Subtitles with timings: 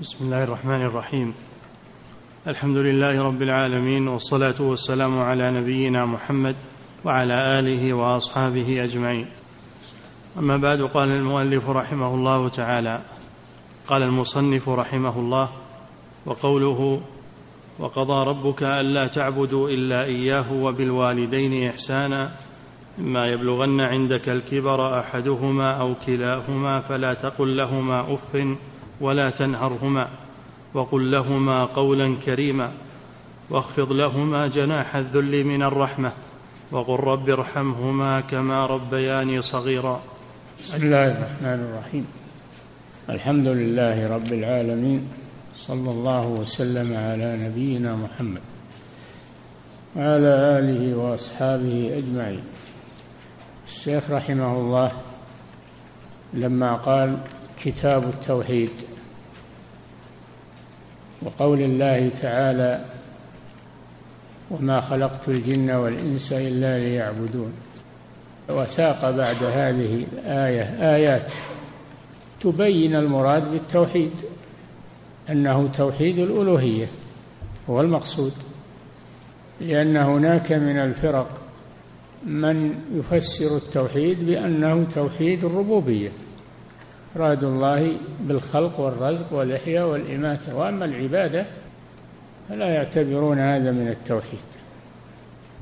[0.00, 1.34] بسم الله الرحمن الرحيم.
[2.46, 6.56] الحمد لله رب العالمين والصلاة والسلام على نبينا محمد
[7.04, 9.26] وعلى آله وأصحابه أجمعين.
[10.38, 13.00] أما بعد قال المؤلف رحمه الله تعالى
[13.86, 15.48] قال المصنف رحمه الله
[16.26, 17.00] وقوله
[17.78, 22.30] وقضى ربك ألا تعبدوا إلا إياه وبالوالدين إحسانا
[22.98, 28.56] إما يبلغن عندك الكبر أحدهما أو كلاهما فلا تقل لهما أف
[29.00, 30.08] ولا تنهرهما
[30.74, 32.72] وقل لهما قولا كريما
[33.50, 36.12] واخفض لهما جناح الذل من الرحمة
[36.70, 40.02] وقل رب ارحمهما كما ربياني صغيرا.
[40.62, 42.06] بسم الله الرحمن الرحيم.
[43.10, 45.08] الحمد لله رب العالمين
[45.56, 48.42] صلى الله وسلم على نبينا محمد
[49.96, 52.42] وعلى آله وأصحابه أجمعين.
[53.66, 54.92] الشيخ رحمه الله
[56.34, 57.18] لما قال
[57.64, 58.70] كتاب التوحيد
[61.22, 62.84] وقول الله تعالى
[64.50, 67.52] وما خلقت الجن والإنس إلا ليعبدون.
[68.50, 71.32] وساق بعد هذه الآية آيات
[72.40, 74.12] تبين المراد بالتوحيد
[75.30, 76.86] أنه توحيد الألوهية
[77.70, 78.32] هو المقصود
[79.60, 81.40] لأن هناك من الفرق
[82.24, 86.10] من يفسر التوحيد بأنه توحيد الربوبية.
[87.12, 90.56] إفراد الله بالخلق والرزق والإحياء والإماتة.
[90.56, 91.46] وأما العبادة
[92.48, 94.40] فلا يعتبرون هذا من التوحيد.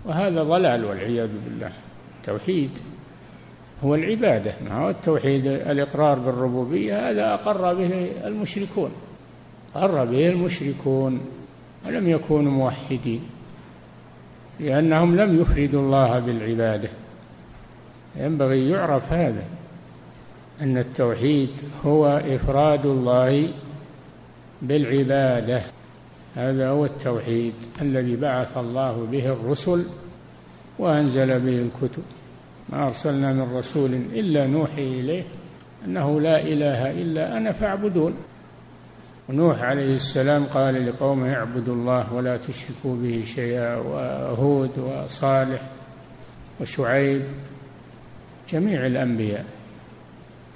[0.04, 1.72] وهذا ضلال والعياذ بالله.
[2.20, 2.70] التوحيد
[3.84, 4.52] هو العبادة.
[4.64, 7.10] ما هو التوحيد؟ الإقرار بالربوبية.
[7.10, 8.90] هذا أقر به المشركون.
[9.74, 11.20] أقر به المشركون
[11.86, 13.20] ولم يكونوا موحدين.
[14.60, 16.88] لأنهم لم يفردوا الله بالعبادة.
[18.16, 19.42] ينبغي يعرف هذا.
[20.60, 21.50] أن التوحيد
[21.84, 23.48] هو إفراد الله
[24.62, 25.62] بالعبادة.
[26.36, 29.84] هذا هو التوحيد الذي بعث الله به الرسل
[30.78, 32.02] وأنزل به الكتب.
[32.68, 35.24] ما أرسلنا من رسول إلا نوحي إليه
[35.84, 38.14] أنه لا إله إلا أنا فاعبدون.
[39.28, 45.60] ونوح عليه السلام قال لقومه اعبدوا الله ولا تشركوا به شيئا وهود وصالح
[46.60, 47.22] وشعيب
[48.52, 49.44] جميع الأنبياء.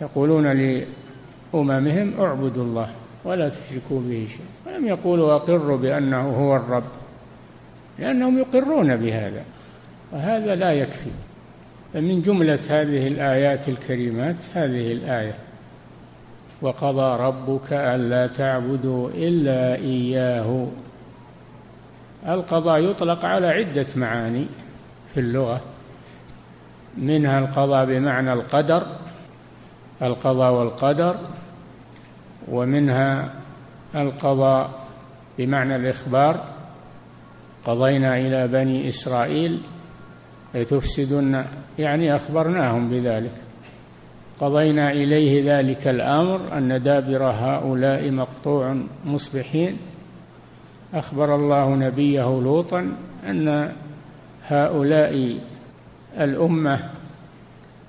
[0.02, 2.90] يقولون لأممهم اعبدوا الله
[3.24, 4.46] ولا تشركوا به شيئا.
[4.66, 6.84] ولم يقولوا أقروا بأنه هو الرب
[7.98, 9.42] لأنهم يقرون بهذا
[10.12, 11.10] وهذا لا يكفي.
[11.94, 15.34] فمن جملة هذه الآيات الكريمات هذه الآية
[16.62, 20.66] وقضى ربك ألا تعبدوا إلا إياه.
[22.28, 24.46] القضاء يطلق على عدة معاني
[25.14, 25.60] في اللغة
[26.98, 28.86] منها القضاء بمعنى القدر
[30.02, 31.16] القضاء والقدر
[32.48, 33.32] ومنها
[33.94, 34.70] القضاء
[35.38, 36.44] بمعنى الإخبار
[37.64, 39.60] قضينا إلى بني إسرائيل
[40.54, 41.44] لتفسدن
[41.78, 43.32] يعني أخبرناهم بذلك.
[44.40, 49.76] قضينا إليه ذلك الأمر أن دابر هؤلاء مقطوع مصبحين.
[50.94, 52.92] أخبر الله نبيه لوطا
[53.28, 53.72] أن
[54.48, 55.36] هؤلاء
[56.20, 56.90] الأمة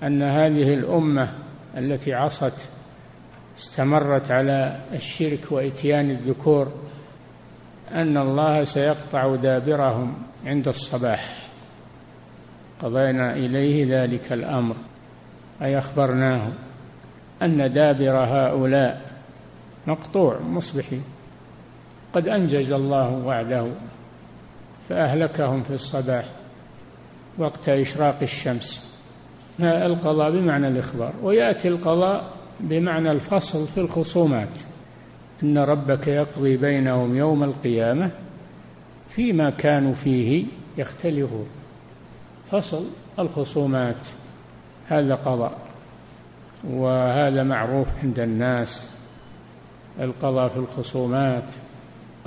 [0.03, 1.42] أن هذه الأمة
[1.77, 2.67] التي عصت
[3.57, 6.71] استمرت على الشرك وإتيان الذكور
[7.91, 10.13] أن الله سيقطع دابرهم
[10.45, 11.35] عند الصباح.
[12.81, 14.75] قضينا إليه ذلك الأمر
[15.61, 16.47] أي أخبرناه
[17.41, 19.01] أن دابر هؤلاء
[19.87, 21.03] مقطوع مصبحين
[22.13, 23.67] قد أنجز الله وعده
[24.89, 26.25] فأهلكهم في الصباح
[27.37, 28.92] وقت إشراق الشمس.
[29.59, 34.59] القضاء بمعنى الإخبار ويأتي القضاء بمعنى الفصل في الخصومات
[35.43, 38.11] إن ربك يقضي بينهم يوم القيامة
[39.09, 40.45] فيما كانوا فيه
[40.77, 41.47] يختلفون.
[42.51, 42.85] فصل
[43.19, 44.07] الخصومات
[44.87, 45.57] هذا قضاء
[46.69, 48.89] وهذا معروف عند الناس
[49.99, 51.43] القضاء في الخصومات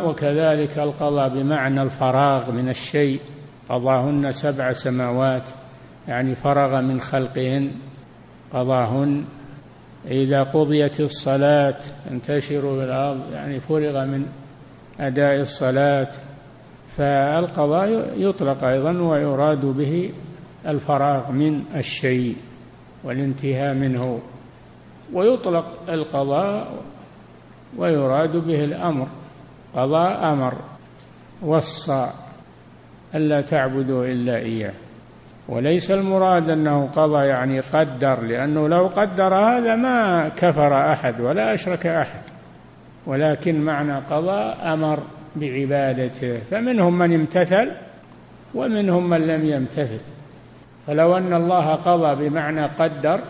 [0.00, 3.20] وكذلك القضاء بمعنى الفراغ من الشيء
[3.68, 5.50] قضاهن سبع سماوات.
[6.08, 7.70] يعني فرغ من خلقهن
[8.52, 9.24] قضاهن.
[10.10, 11.78] إذا قضيت الصلاة
[12.10, 14.26] انتشروا في الأرض يعني فرغ من
[15.00, 16.08] أداء الصلاة.
[16.96, 20.10] فالقضاء يطلق أيضا ويراد به
[20.66, 22.36] الفراغ من الشيء
[23.04, 24.20] والانتهاء منه.
[25.12, 26.72] ويطلق القضاء
[27.76, 29.06] ويراد به الأمر.
[29.76, 30.54] قضاء أمر
[31.42, 32.10] وصى
[33.14, 34.72] ألا تعبدوا إلا إياه.
[35.48, 41.86] وليس المراد أنه قضى يعني قدر لأنه لو قدر هذا ما كفر أحد ولا أشرك
[41.86, 42.20] أحد
[43.06, 44.40] ولكن معنى قضى
[44.72, 44.98] أمر
[45.36, 47.70] بعبادته فمنهم من امتثل
[48.54, 50.00] ومنهم من لم يمتثل.
[50.86, 53.20] فلو أن الله قضى بمعنى قدر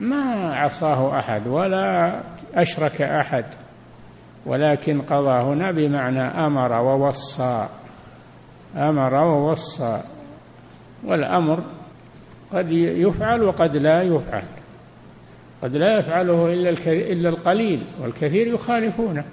[0.00, 2.20] ما عصاه أحد ولا
[2.54, 3.44] أشرك أحد
[4.46, 7.68] ولكن قضى هنا بمعنى أمر ووصى
[8.76, 10.00] أمر ووصى.
[11.04, 11.62] والأمر
[12.52, 14.42] قد يفعل وقد لا يفعل.
[15.62, 19.24] قد لا يفعله إلا إلا القليل والكثير يخالفونه.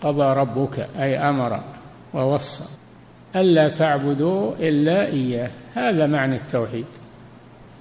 [0.00, 1.60] قضى ربك أي أمر
[2.14, 2.64] ووصى.
[3.36, 5.50] ألا تعبدوا إلا إياه.
[5.74, 6.84] هذا معنى التوحيد.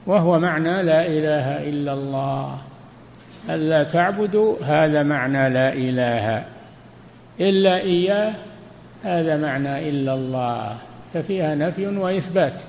[0.07, 2.57] وهو معنى لا إله إلا الله.
[3.49, 6.45] ألا تعبدوا هذا معنى لا إله
[7.39, 8.33] إلا إياه.
[9.03, 10.77] هذا معنى إلا الله.
[11.13, 12.61] ففيها نفي وإثبات.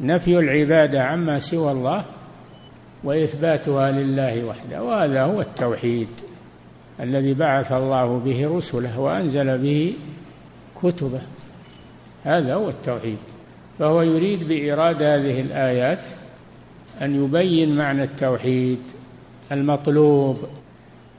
[0.00, 2.04] نفي العبادة عما سوى الله
[3.04, 4.82] وإثباتها لله وحده.
[4.82, 6.08] وهذا هو التوحيد
[7.00, 9.94] الذي بعث الله به رسله وأنزل به
[10.82, 11.20] كتبه.
[12.24, 13.18] هذا هو التوحيد.
[13.78, 16.06] فهو يريد بإيراد هذه الآيات
[17.02, 18.78] أن يبين معنى التوحيد
[19.52, 20.38] المطلوب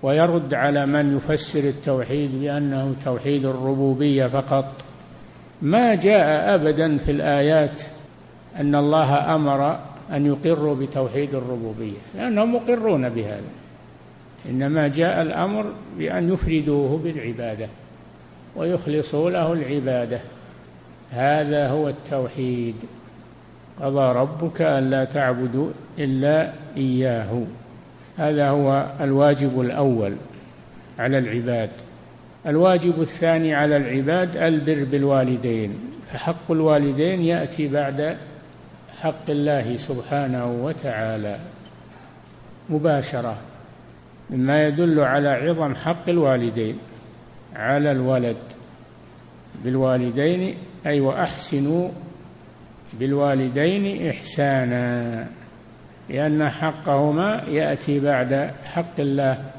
[0.03, 4.83] ويرد على من يفسر التوحيد بأنه توحيد الربوبية فقط.
[5.61, 7.81] ما جاء أبدا في الآيات
[8.59, 9.79] أن الله أمر
[10.11, 13.51] أن يقروا بتوحيد الربوبية لأنهم مقرون بهذا.
[14.49, 15.65] إنما جاء الأمر
[15.97, 17.67] بأن يفردوه بالعبادة
[18.55, 20.19] ويخلصوا له العبادة.
[21.11, 22.75] هذا هو التوحيد.
[23.81, 25.69] قضى ربك ألا تعبدوا
[25.99, 27.41] إلا إياه.
[28.17, 30.13] هذا هو الواجب الأول
[30.99, 31.69] على العباد.
[32.47, 35.75] الواجب الثاني على العباد البر بالوالدين.
[36.13, 38.17] فحق الوالدين يأتي بعد
[39.01, 41.39] حق الله سبحانه وتعالى.
[42.69, 43.37] مباشرة.
[44.29, 46.77] مما يدل على عظم حق الوالدين
[47.55, 48.37] على الولد
[49.63, 51.89] بالوالدين أي وأحسنوا
[52.93, 55.27] بالوالدين إحسانا
[56.09, 59.51] لأن حقهما يأتي بعد حق الله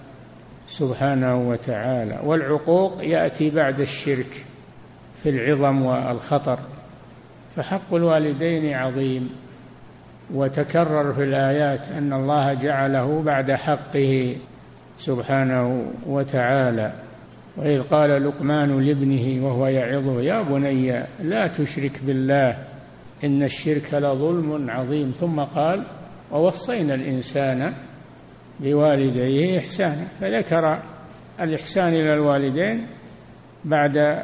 [0.67, 4.44] سبحانه وتعالى والعقوق يأتي بعد الشرك
[5.23, 6.58] في العظم والخطر.
[7.58, 9.31] فحق الوالدين عظيم.
[10.34, 14.37] وتكرر في الآيات أن الله جعله بعد حقه
[14.99, 16.93] سبحانه وتعالى.
[17.56, 22.58] وإذ قال لقمان لابنه وهو يعظه يا بني لا تشرك بالله
[23.25, 25.14] إن الشرك لظلم عظيم.
[25.20, 25.82] ثم قال
[26.32, 27.72] ووصينا الإنسان
[28.60, 30.05] بوالديه إحسانا.
[30.20, 30.78] فذكر
[31.40, 32.87] الإحسان إلى الوالدين
[33.64, 34.22] بعد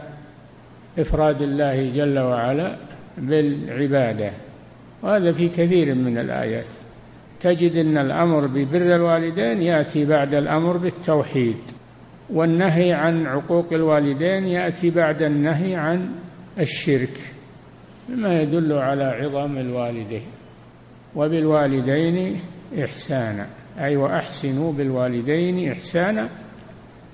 [0.99, 2.77] إفراد الله جل وعلا.
[3.19, 4.33] بالعبادة
[5.03, 6.67] وهذا في كثير من الآيات.
[7.41, 11.57] تجد أن الأمر ببر الوالدين يأتي بعد الأمر بالتوحيد
[12.31, 16.09] والنهي عن عقوق الوالدين يأتي بعد النهي عن
[16.59, 17.21] الشرك.
[18.09, 20.27] مما يدل على عظم الوالدين
[21.17, 22.41] وبالوالدين
[22.85, 23.47] إحسانا
[23.79, 26.29] أي وأحسنوا بالوالدين إحسانا.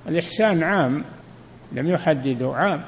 [0.08, 1.04] الإحسان عام
[1.72, 2.80] لم يحدده عام.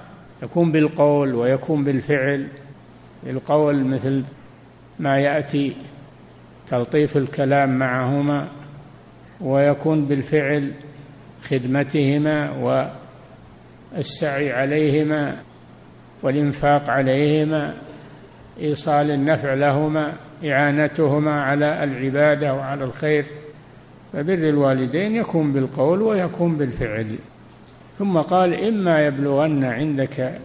[0.42, 2.48] يكون بالقول ويكون بالفعل.
[3.26, 4.22] القول مثل
[4.98, 5.72] ما يأتي
[6.68, 8.48] تلطيف الكلام معهما
[9.40, 10.72] ويكون بالفعل
[11.42, 12.50] خدمتهما
[13.96, 15.36] والسعي عليهما
[16.22, 17.74] والإنفاق عليهما
[18.60, 20.12] إيصال النفع لهما
[20.44, 23.24] إعانتهما على العبادة وعلى الخير.
[24.12, 27.16] فبر الوالدين يكون بالقول ويكون بالفعل.
[27.98, 30.38] ثم قال إما يبلغن عندك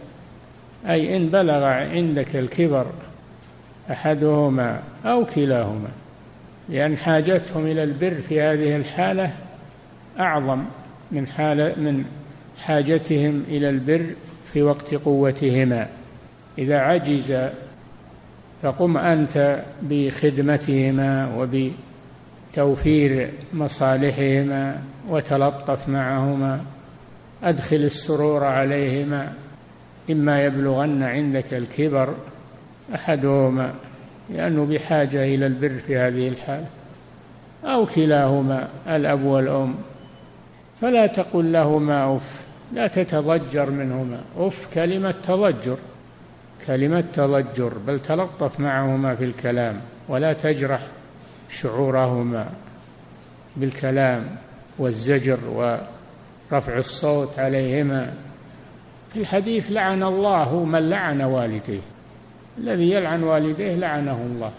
[0.88, 2.86] أي إن بلغ عندك الكبر
[3.90, 5.88] أحدهما أو كلاهما
[6.68, 9.32] لأن حاجتهم إلى البر في هذه الحالة
[10.20, 10.64] أعظم
[11.12, 12.04] من حالة من
[12.62, 14.06] حاجتهم إلى البر
[14.52, 15.86] في وقت قوتهما.
[16.58, 17.48] إذا عجز
[18.62, 21.46] فقم أنت بخدمتهما
[22.56, 26.60] وبتوفير مصالحهما وتلطف معهما
[27.42, 29.32] أدخل السرور عليهما.
[30.10, 32.14] إما يبلغن عندك الكبر
[32.94, 33.74] أحدهما
[34.30, 36.66] لأنه بحاجة إلى البر في هذه الحالة
[37.64, 39.74] أو كلاهما الأب والأم.
[40.80, 44.20] فلا تقل لهما أف لا تتضجر منهما.
[44.36, 45.78] أف كلمة تضجر
[46.66, 50.80] كلمة تضجر بل تلطف معهما في الكلام ولا تجرح
[51.50, 52.46] شعورهما
[53.56, 54.26] بالكلام
[54.78, 58.12] والزجر ورفع الصوت عليهما.
[59.14, 61.80] في الحديث لعن الله من لعن والديه.
[62.58, 64.50] الذي يلعن والديه لعنه الله.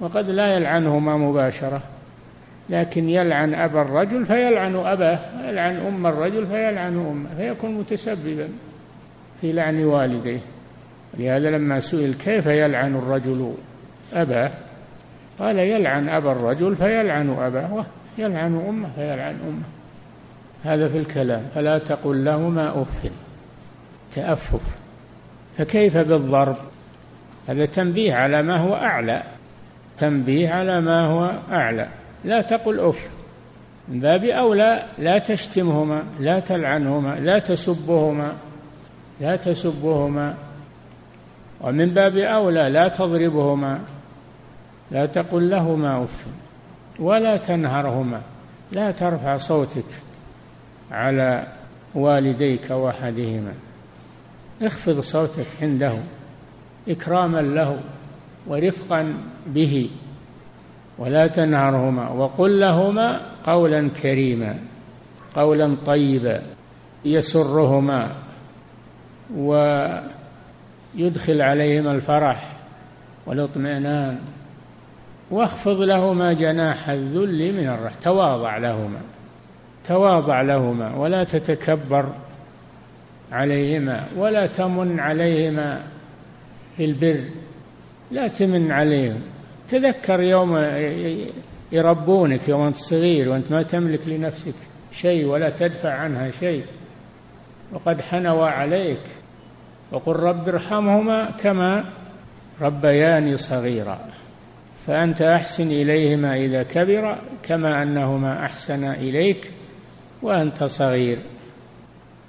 [0.00, 1.82] وقد لا يلعنهما مباشرة.
[2.70, 5.18] لكن يلعن أبا الرجل فيلعن أباه
[5.48, 8.48] يلعن أم الرجل فيلعن أمه فيكون متسببا
[9.40, 10.40] في لعن والديه.
[11.18, 13.54] لهذا لما سئل كيف يلعن الرجل
[14.14, 14.50] أباه
[15.38, 17.84] قال يلعن أبا الرجل فيلعن أباه
[18.18, 19.64] يلعن أمه فيلعن أمه.
[20.64, 21.42] هذا في الكلام.
[21.54, 23.10] فلا تقل لهما أف.
[24.14, 24.60] تأفف.
[25.58, 26.56] فكيف بالضرب؟
[27.48, 29.22] هذا تنبيه على ما هو أعلى.
[29.98, 31.88] تنبيه على ما هو أعلى.
[32.24, 33.08] لا تقل أف.
[33.88, 38.32] من باب أولى لا تشتمهما لا تلعنهما لا تسبهما
[39.20, 40.34] لا تسبهما.
[41.60, 43.78] ومن باب أولى لا تضربهما
[44.90, 46.24] لا تقل لهما أف.
[46.98, 48.20] ولا تنهرهما.
[48.72, 49.84] لا ترفع صوتك
[50.90, 51.46] على
[51.94, 53.52] والديك وأحدهما.
[54.62, 55.98] اخفض صوتك عنده
[56.88, 57.80] إكراما له
[58.46, 59.14] ورفقا
[59.46, 59.90] به
[60.98, 64.58] ولا تنهرهما وقل لهما قولا كريما
[65.36, 66.42] قولا طيبا
[67.04, 68.12] يسرهما
[69.36, 70.02] ويدخل
[71.42, 72.52] عليهما الفرح
[73.26, 74.18] والاطمئنان
[75.30, 78.00] واخفض لهما جناح الذل من الرحمة.
[78.02, 79.00] تواضع لهما.
[79.84, 82.12] تواضع لهما ولا تتكبر.
[83.32, 85.82] عليهما ولا تمن عليهما
[86.78, 87.20] بالبر
[88.10, 89.20] لا تمن عليهم.
[89.68, 90.56] تذكر يوم
[91.72, 94.54] يربونك يوم أنت صغير وأنت ما تملك لنفسك
[94.92, 96.64] شيء ولا تدفع عنها شيء.
[97.72, 99.00] وقد حنوا عليك.
[99.92, 101.84] وقل رب ارحمهما كما
[102.60, 103.98] ربياني صغيرا.
[104.86, 109.50] فأنت أحسن إليهما إذا كبر كما أنهما أحسن إليك
[110.22, 111.18] وأنت صغير.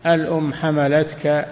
[0.06, 1.46] الأم حملتك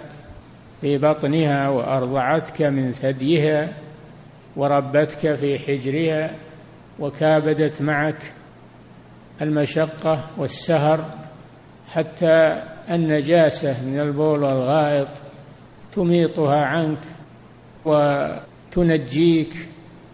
[0.80, 3.72] في بطنها وأرضعتك من ثديها
[4.56, 6.30] وربتك في حجرها
[6.98, 8.32] وكابدت معك
[9.42, 11.04] المشقة والسهر
[11.92, 15.08] حتى النجاسة من البول والغائط
[15.92, 16.98] تميطها عنك
[17.84, 19.54] وتنجيك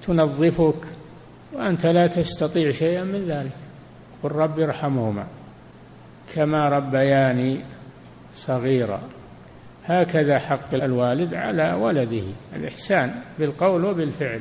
[0.06, 0.86] تنظفك
[1.52, 3.52] وأنت لا تستطيع شيئا من ذلك.
[4.22, 5.26] قل رب ارحمهما
[6.34, 7.60] كما ربياني
[8.34, 9.00] صغيرا
[9.86, 12.24] هكذا حق الوالد على ولده
[12.56, 14.40] الإحسان بالقول وبالفعل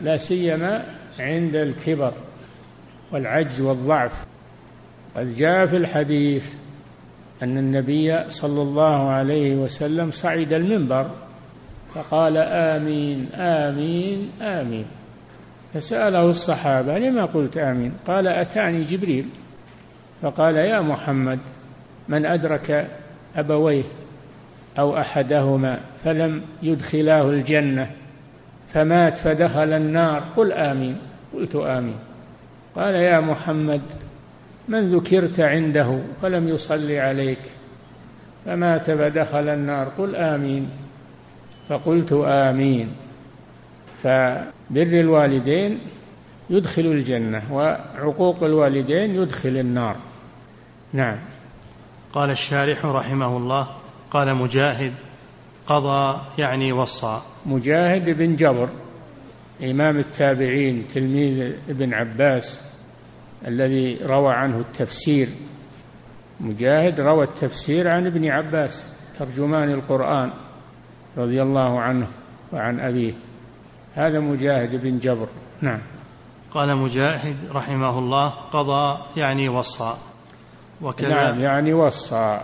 [0.00, 0.84] لا سيما
[1.18, 2.12] عند الكبر
[3.12, 4.24] والعجز والضعف.
[5.16, 6.52] قد جاء في الحديث
[7.42, 11.10] أن النبي صلى الله عليه وسلم صعد المنبر
[11.94, 14.86] فقال آمين آمين آمين.
[15.74, 19.26] فسأله الصحابة لما قلت آمين؟ قال أتاني جبريل.
[20.22, 21.38] فقال يا محمد
[22.08, 22.88] من أدرك
[23.36, 23.82] أبويه
[24.78, 27.90] أو أحدهما فلم يدخلاه الجنة
[28.72, 30.22] فمات فدخل النار.
[30.36, 30.96] قل آمين
[31.34, 31.96] قلت آمين.
[32.76, 33.80] قال يا محمد
[34.68, 37.38] من ذكرت عنده فلم يصلي عليك؟
[38.46, 39.88] فمات فدخل النار.
[39.88, 40.70] قل آمين.
[41.68, 42.88] فقلت آمين.
[44.02, 44.42] فبر
[45.00, 45.78] الوالدين
[46.50, 49.96] يدخل الجنة وعقوق الوالدين يدخل النار.
[50.92, 51.16] نعم.
[52.12, 53.66] قال الشارح رحمه الله
[54.10, 54.92] قال مجاهد
[55.66, 57.20] قضى يعني وصى.
[57.46, 58.68] مجاهد بن جبر
[59.62, 62.62] إمام التابعين تلميذ ابن عباس
[63.46, 65.28] الذي روى عنه التفسير.
[66.40, 70.30] مجاهد روى التفسير عن ابن عباس ترجمان القرآن
[71.16, 72.06] رضي الله عنه
[72.52, 73.12] وعن أبيه.
[73.94, 75.26] هذا مجاهد بن جبر.
[75.60, 75.80] نعم.
[76.54, 79.94] قال مجاهد رحمه الله قضى يعني وصى.
[80.82, 81.08] وكذا.
[81.08, 82.40] نعم يعني وصى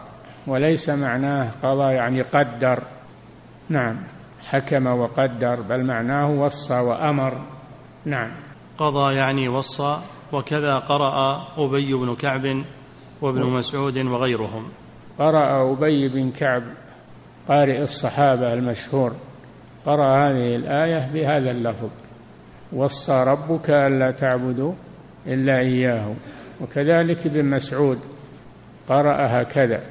[0.47, 2.83] وليس معناه قضى يعني قدر.
[3.69, 3.97] نعم
[4.49, 7.39] حكم وقدر بل معناه وصى وأمر.
[8.05, 8.31] نعم.
[8.79, 9.99] قضى يعني وصى
[10.33, 12.63] وكذا قرأ أبي بن كعب
[13.21, 14.69] وابن مسعود وغيرهم.
[15.19, 16.63] قرأ أبي بن كعب
[17.49, 19.13] قارئ الصحابة المشهور.
[19.87, 21.89] قرأ هذه الآية بهذا اللفظ.
[22.73, 24.73] وصى ربك ألا تعبدوا
[25.27, 26.15] إلا إياه.
[26.61, 27.99] وكذلك ابن مسعود.
[28.89, 29.83] قرأ هكذا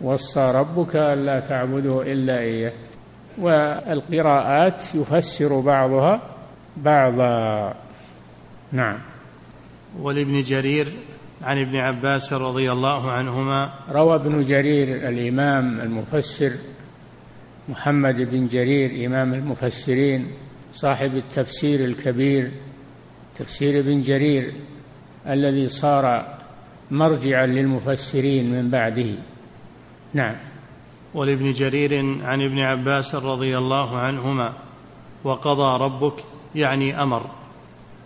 [0.00, 2.72] وصى ربك ألا تعبدوا إلا إياه.
[3.38, 6.20] والقراءات يفسر بعضها
[6.76, 7.74] بعضا.
[8.72, 8.98] نعم.
[10.00, 10.92] ولابن جرير
[11.42, 16.52] عن ابن عباس رضي الله عنهما روى ابن جرير الإمام المفسر
[17.68, 20.26] محمد بن جرير إمام المفسرين
[20.72, 22.50] صاحب التفسير الكبير
[23.38, 24.52] تفسير ابن جرير
[25.28, 26.38] الذي صار
[26.92, 29.14] مرجعا للمفسرين من بعده.
[30.14, 30.36] نعم.
[31.14, 31.94] ولابن جرير
[32.24, 34.52] عن ابن عباس رضي الله عنهما
[35.24, 37.26] وقضى ربك يعني أمر.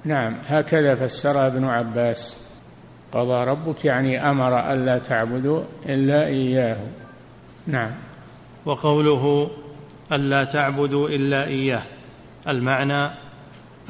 [0.04, 0.36] نعم.
[0.46, 2.46] هكذا فسرها ابن عباس.
[3.12, 6.76] قضى ربك يعني أمر ألا تعبدوا إلا إياه.
[7.66, 7.90] نعم.
[8.64, 9.50] وقوله
[10.12, 11.82] ألا تعبدوا إلا إياه
[12.48, 13.10] المعنى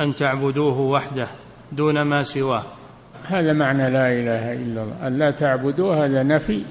[0.01, 1.29] أن تعبدوه وحده
[1.73, 2.76] دون ما سواه.
[3.29, 5.07] هذا معنى لا إله إلا الله.
[5.07, 6.63] أن لا تعبدوا هذا نفي.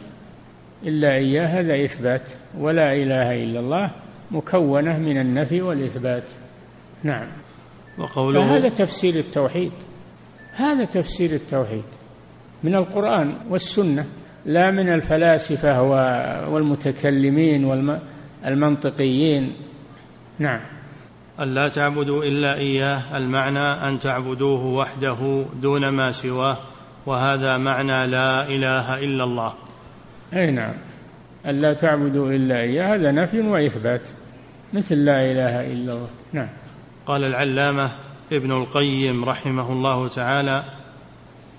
[0.84, 2.30] إلا إياه هذا إثبات.
[2.60, 3.92] ولا إله إلا الله
[4.32, 6.24] مكونة من النفي والإثبات.
[7.04, 7.28] نعم.
[7.98, 9.72] وقوله هذا تفسير التوحيد.
[10.54, 11.84] هذا تفسير التوحيد.
[12.64, 14.06] من القرآن والسنة.
[14.46, 15.82] لا من الفلاسفة
[16.52, 17.66] والمتكلمين
[18.46, 19.54] والمنطقيين
[20.40, 20.60] نعم.
[21.40, 26.58] أن لا تعبدوا إلا إياه المعنى أن تعبدوه وحده دون ما سواه
[27.06, 29.54] وهذا معنى لا إله إلا الله.
[30.34, 30.74] أي نعم.
[31.46, 34.10] أن لا تعبدوا إلا إياه هذا نفي وإثبات.
[34.74, 36.10] مثل لا إله إلا الله.
[36.34, 36.48] نعم.
[37.06, 37.90] قال العلامة
[38.32, 40.64] ابن القيم رحمه الله تعالى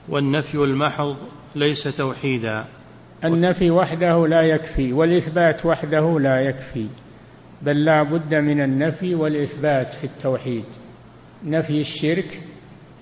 [0.09, 1.17] والنفي المحض
[1.55, 2.65] ليس توحيدا.
[3.25, 6.87] النفي وحده لا يكفي والإثبات وحده لا يكفي.
[7.63, 10.65] بل لا بد من النفي والإثبات في التوحيد.
[11.45, 12.41] نفي الشرك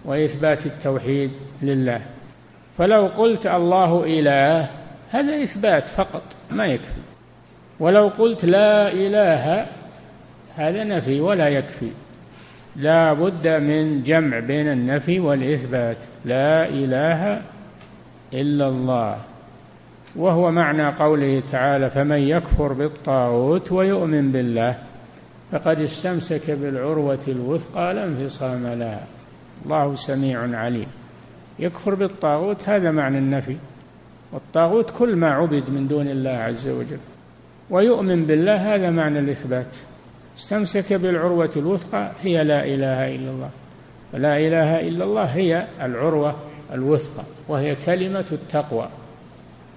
[0.04, 1.30] وإثبات التوحيد
[1.62, 2.00] لله.
[2.78, 4.68] فلو قلت الله إله
[5.10, 7.00] هذا إثبات فقط ما يكفي.
[7.80, 9.66] ولو قلت لا إله
[10.54, 11.90] هذا نفي ولا يكفي.
[12.76, 15.96] لا بد من جمع بين النفي والإثبات.
[16.24, 17.42] لا إله
[18.34, 19.18] إلا الله.
[20.16, 24.78] وهو معنى قوله تعالى فمن يكفر بالطاغوت ويؤمن بالله
[25.52, 29.06] فقد استمسك بالعروة الوثقى لا انفصام لها.
[29.64, 30.86] الله سميع عليم.
[31.58, 33.56] يكفر بالطاغوت هذا معنى النفي.
[34.32, 36.98] والطاغوت كل ما عبد من دون الله عز وجل.
[37.70, 39.76] ويؤمن بالله هذا معنى الإثبات.
[40.38, 43.50] استمسك بالعروة الوثقى هي لا إله إلا الله.
[44.14, 46.34] ولا إله إلا الله هي العروة
[46.72, 48.88] الوثقى وهي كلمة التقوى.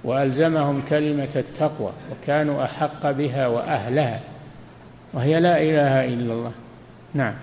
[0.07, 4.19] وألزمهم كلمة التقوى وكانوا أحق بها وأهلها
[5.13, 6.51] وهي لا إله إلا الله.
[7.13, 7.33] نعم.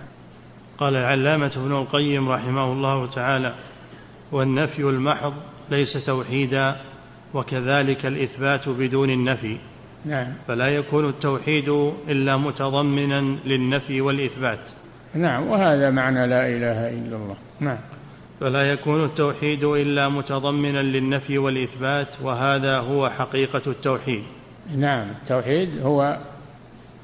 [0.79, 3.55] قال العلامة ابن القيم رحمه الله تعالى
[4.33, 5.35] والنفي المحض
[5.70, 6.77] ليس توحيدا
[7.35, 9.57] وكذلك الإثبات بدون النفي.
[10.05, 10.33] نعم.
[10.48, 11.68] فلا يكون التوحيد
[12.09, 14.61] إلا متضمنا للنفي والإثبات.
[15.14, 17.37] نعم وهذا معنى لا إله إلا الله.
[17.61, 17.79] نعم.
[18.44, 24.22] فلا يكون التوحيد إلا متضمنا للنفي والإثبات وهذا هو حقيقة التوحيد.
[24.76, 26.18] نعم التوحيد هو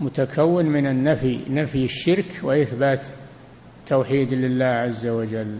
[0.01, 3.01] متكون من النفي نفي الشرك وإثبات
[3.87, 5.59] توحيد لله عز وجل.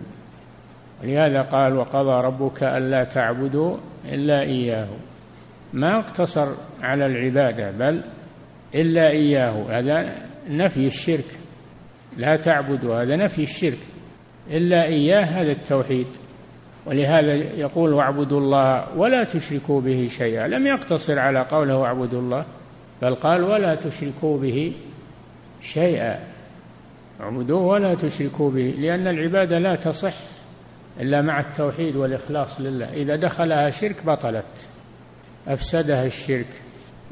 [1.03, 4.89] ولهذا قال وقضى ربك ألا تعبدوا إلا إياه.
[5.73, 6.49] ما اقتصر
[6.83, 8.03] على العبادة بل
[8.75, 9.79] إلا إياه.
[9.79, 10.15] هذا
[10.51, 11.39] نفي الشرك.
[12.17, 13.79] لا تعبدوا هذا نفي الشرك.
[14.51, 16.07] إلا إياه هذا التوحيد.
[16.87, 20.49] ولهذا يقول واعبدوا الله ولا تشركوا به شيئا.
[20.49, 22.45] لم يقتصر على قوله واعبدوا الله
[23.03, 24.73] بل قال ولا تشركوا به
[25.63, 26.19] شيئا.
[27.21, 30.15] اعبدوه ولا تشركوا به لأن العبادة لا تصح
[31.01, 32.93] إلا مع التوحيد والإخلاص لله.
[32.93, 34.69] إذا دخلها شرك بطلت
[35.49, 36.47] أفسدها الشرك.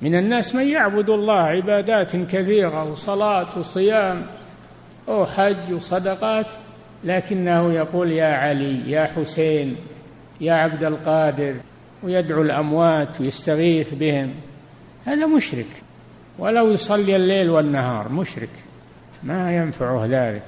[0.02, 4.26] من الناس من يعبد الله عبادات كثيرة وصلاة وصيام
[5.08, 6.46] وحج وصدقات
[7.04, 9.76] لكنه يقول يا علي يا حسين
[10.40, 11.54] يا عبد القادر
[12.02, 14.34] ويدعو الأموات ويستغيث بهم.
[15.04, 15.66] هذا مشرك.
[16.38, 18.50] ولو يصلي الليل والنهار مشرك.
[19.22, 20.44] ما ينفعه ذلك.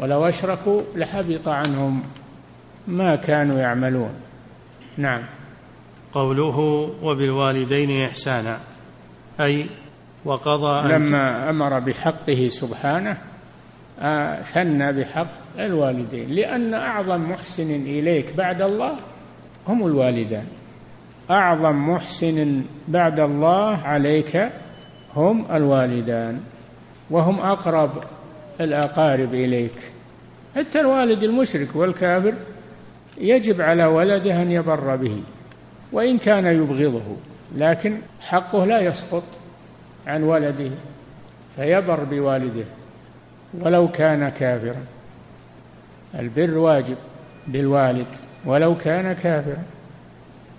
[0.00, 2.02] ولو أشركوا لحبط عنهم
[2.88, 4.14] ما كانوا يعملون.
[4.96, 5.22] نعم.
[6.12, 6.58] قوله
[7.02, 8.58] وبالوالدين إحسانا.
[9.40, 9.66] أي
[10.24, 13.29] وقضى لما أمر بحقه سبحانه
[14.42, 15.26] ثنى بحق
[15.58, 18.96] الوالدين لأن أعظم محسن إليك بعد الله
[19.68, 20.44] هم الوالدان.
[21.30, 24.50] أعظم محسن بعد الله عليك
[25.16, 26.40] هم الوالدان
[27.10, 27.90] وهم أقرب
[28.60, 29.92] الأقارب إليك.
[30.56, 32.34] حتى الوالد المشرك والكافر
[33.18, 35.22] يجب على ولده أن يبر به
[35.92, 37.16] وإن كان يبغضه
[37.56, 39.24] لكن حقه لا يسقط
[40.06, 40.70] عن ولده
[41.56, 42.64] فيبر بوالده.
[43.54, 44.84] ولو كان كافرا.
[46.18, 46.96] البر واجب
[47.48, 48.06] بالوالد
[48.44, 49.62] ولو كان كافرا.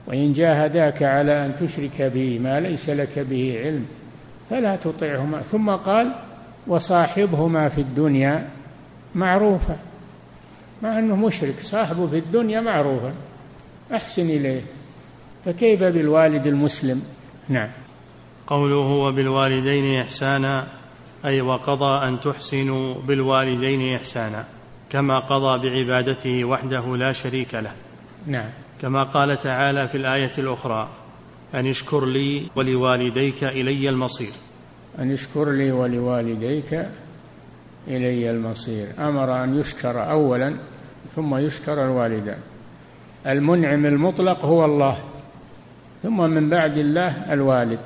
[0.07, 3.85] وإن جاهداك على أن تشرك به ما ليس لك به علم
[4.49, 5.41] فلا تطعهما.
[5.41, 6.15] ثم قال
[6.67, 8.47] وصاحبهما في الدنيا
[9.15, 9.77] معروفا.
[10.83, 13.13] مع أنه مشرك صاحبه في الدنيا معروفا.
[13.93, 14.61] أحسن إليه.
[15.45, 17.03] فكيف بالوالد المسلم؟
[17.49, 17.69] نعم.
[18.47, 20.80] قوله وبالوالدين إحسانا.
[21.25, 24.45] أي وقضى أن تحسنوا بالوالدين إحسانا
[24.89, 27.71] كما قضى بعبادته وحده لا شريك له.
[28.27, 28.49] نعم.
[28.81, 30.89] كما قال تعالى في الآية الأخرى
[31.53, 34.31] أن اشكر لي ولوالديك إلي المصير.
[34.99, 36.85] أن اشكر لي ولوالديك
[37.87, 38.87] إلي المصير.
[38.99, 40.57] أمر أن يشكر اولا
[41.15, 42.39] ثم يشكر الوالدان.
[43.27, 44.97] المنعم المطلق هو الله
[46.03, 47.79] ثم من بعد الله الوالد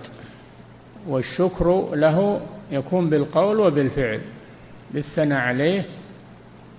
[1.07, 4.21] والشكر له يكون بالقول وبالفعل
[4.93, 5.85] بالثناء عليه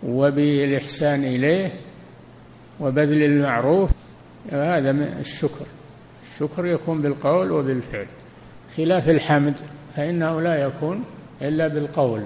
[0.02, 1.72] وبالإحسان إليه
[2.80, 3.90] وبذل المعروف
[4.50, 5.66] هذا الشكر.
[6.24, 8.06] الشكر يكون بالقول وبالفعل.
[8.76, 9.54] خلاف الحمد
[9.96, 11.04] فإنه لا يكون
[11.42, 12.22] إلا بالقول.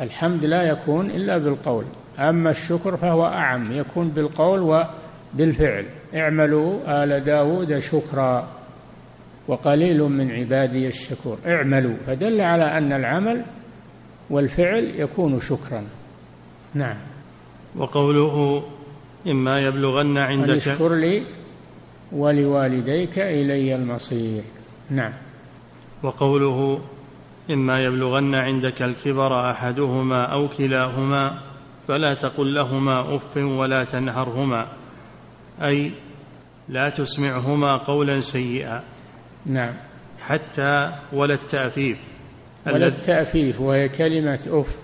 [0.00, 1.84] الحمد لا يكون إلا بالقول.
[2.18, 5.84] أما الشكر فهو أعم يكون بالقول وبالفعل.
[6.14, 8.48] اعملوا آل داود شكرا.
[9.48, 11.38] وقليل من عبادي الشكور.
[11.46, 11.94] اعملوا.
[12.06, 13.44] فدل على أن العمل
[14.30, 15.84] والفعل يكون شكرا.
[16.74, 16.96] نعم.
[17.76, 18.62] وقوله
[19.26, 21.22] إما يبلغن عندك اشكر لي
[22.12, 24.42] ولوالديك إلي المصير.
[24.90, 25.12] نعم.
[26.02, 26.80] وقوله
[27.50, 31.38] إما يبلغن عندك الكبر أحدهما أو كلاهما
[31.88, 34.66] فلا تقل لهما أف ولا تنهرهما
[35.62, 35.90] أي
[36.68, 38.95] لا تسمعهما قولا سيئا.
[39.46, 39.74] نعم.
[40.20, 41.98] حتى ولا التأفيف
[42.66, 44.76] ولا التأفيف وهي كلمة أف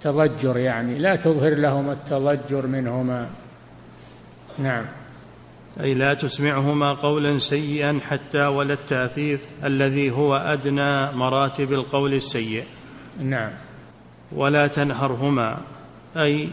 [0.00, 3.28] تضجر يعني لا تظهر لهما التضجر منهما.
[4.58, 4.84] نعم.
[5.80, 12.64] أي لا تسمعهما قولا سيئا حتى ولا التأفيف الذي هو أدنى مراتب القول السيء.
[13.20, 13.50] نعم.
[14.32, 15.58] ولا تنهرهما
[16.16, 16.48] أي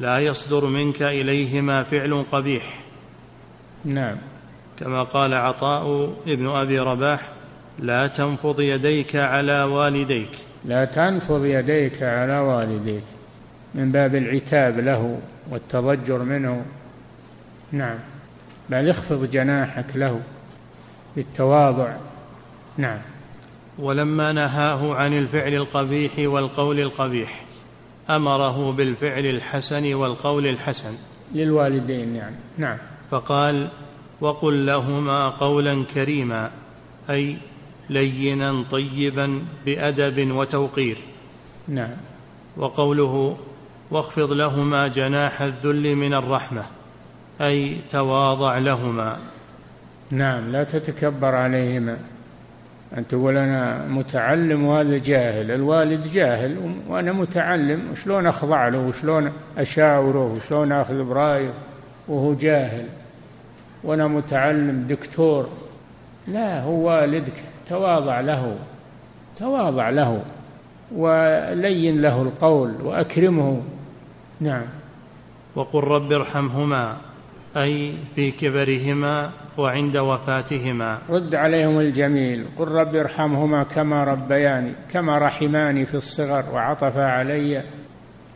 [0.00, 2.80] لا يصدر منك إليهما فعل قبيح.
[3.84, 4.16] نعم.
[4.82, 7.28] كما قال عطاء ابن أبي رباح
[7.78, 10.30] لا تنفض يديك على والديك.
[10.64, 13.02] لا تنفض يديك على والديك.
[13.74, 15.18] من باب العتاب له
[15.50, 16.64] والتضجر منه.
[17.72, 17.98] نعم.
[18.70, 20.20] بل اخفض جناحك له
[21.16, 21.92] بالتواضع.
[22.76, 22.98] نعم.
[23.78, 27.44] ولما نهاه عن الفعل القبيح والقول القبيح
[28.10, 30.94] أمره بالفعل الحسن والقول الحسن.
[31.34, 32.36] للوالدين يعني.
[32.58, 32.78] نعم.
[33.10, 33.68] فقال
[34.22, 36.50] وقل لهما قولا كريما
[37.10, 37.36] أي
[37.90, 40.98] لينا طيبا بأدب وتوقير.
[41.68, 41.96] نعم.
[42.56, 43.36] وقوله
[43.90, 46.62] واخفض لهما جناح الذل من الرحمة
[47.40, 49.18] أي تواضع لهما.
[50.10, 51.98] نعم لا تتكبر عليهما.
[52.98, 60.32] أن تقول أنا متعلم وهذا جاهل الوالد جاهل وأنا متعلم وشلون أخضع له؟ وشلون أشاوره؟
[60.32, 61.54] وشلون أخذ برأيه؟
[62.08, 63.01] وهو جاهل.
[63.84, 65.48] وأنا متعلم دكتور.
[66.28, 68.56] لا هو والدك تواضع له
[69.38, 70.22] تواضع له
[70.94, 73.62] ولين له القول وأكرمه.
[74.40, 74.64] نعم.
[75.56, 76.96] وقل رب ارحمهما
[77.56, 80.98] أي في كبرهما وعند وفاتهما.
[81.10, 82.46] رد عليهم الجميل.
[82.58, 87.62] قل رب ارحمهما كما ربياني كما رحماني في الصغر وعطفا علي.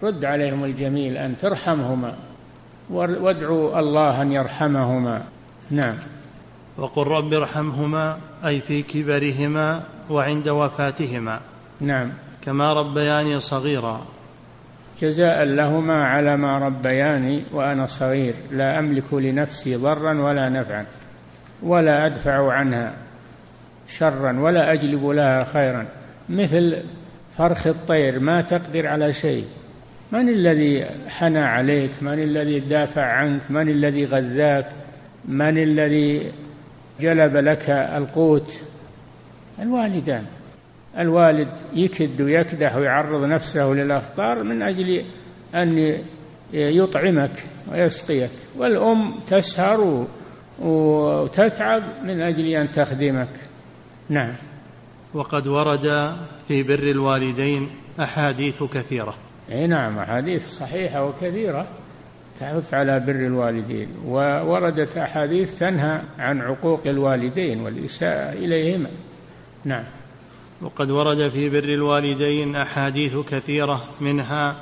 [0.02, 2.14] رد عليهم الجميل أن ترحمهما
[2.90, 5.35] وادعوا الله أن يرحمهما.
[5.70, 5.96] نعم.
[6.76, 11.40] وقل رب ارحمهما أي في كبرهما وعند وفاتهما.
[11.80, 12.12] نعم.
[12.42, 14.06] كما ربياني صغيرا.
[15.02, 18.34] جزاء لهما على ما ربياني وأنا صغير.
[18.50, 20.86] لا أملك لنفسي ضرا ولا نفعا
[21.62, 22.94] ولا أدفع عنها
[23.88, 25.86] شرا ولا أجلب لها خيرا.
[26.28, 26.76] مثل
[27.38, 29.44] فرخ الطير ما تقدر على شيء.
[30.12, 34.66] من الذي حنى عليك؟ من الذي دافع عنك؟ من الذي غذاك؟
[35.28, 36.32] من الذي
[37.00, 38.60] جلب لك القوت؟
[39.58, 40.24] الوالدان.
[40.98, 45.04] الوالد يكد ويكدح ويعرض نفسه للأخطار من أجل
[45.54, 45.98] أن
[46.52, 50.06] يطعمك ويسقيك والأم تسهر
[50.58, 53.28] وتتعب من أجل أن تخدمك.
[54.08, 54.34] نعم.
[55.14, 56.16] وقد ورد
[56.48, 57.68] في بر الوالدين
[58.00, 59.14] أحاديث كثيرة.
[59.50, 61.68] أي نعم أحاديث صحيحة وكثيرة.
[62.40, 68.90] تحث على بر الوالدين ووردت أحاديث تنهى عن عقوق الوالدين والإساءة إليهما.
[69.64, 69.84] نعم.
[70.62, 74.56] وقد ورد في بر الوالدين أحاديث كثيرة منها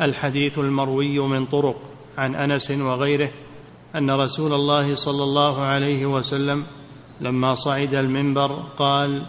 [0.00, 1.76] الحديث المروي من طرق
[2.18, 3.30] عن أنس وغيره
[3.96, 6.64] أن رسول الله صلى الله عليه وسلم
[7.20, 9.22] لما صعد المنبر قال